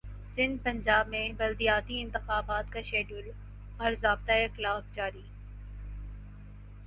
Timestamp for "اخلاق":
4.43-4.93